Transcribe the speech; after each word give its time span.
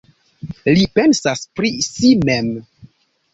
Li 0.77 0.87
pensas 0.99 1.43
pri 1.59 1.71
si 1.89 2.11
mem. 2.31 2.51